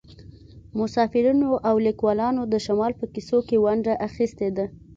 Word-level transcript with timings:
مسافرینو 0.79 1.49
او 1.69 1.75
لیکوالانو 1.87 2.41
د 2.53 2.55
شمال 2.65 2.91
په 2.99 3.05
کیسو 3.13 3.39
کې 3.47 3.61
ونډه 3.65 3.93
اخیستې 4.07 4.47
ده 4.57 4.65